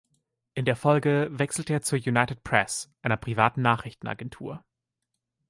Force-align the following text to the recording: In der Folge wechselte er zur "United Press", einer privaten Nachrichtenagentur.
In 0.55 0.65
der 0.65 0.75
Folge 0.75 1.27
wechselte 1.29 1.73
er 1.73 1.83
zur 1.83 1.99
"United 1.99 2.43
Press", 2.43 2.91
einer 3.03 3.17
privaten 3.17 3.61
Nachrichtenagentur. 3.61 4.65